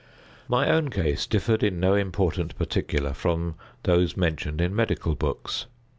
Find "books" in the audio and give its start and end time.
5.13-5.67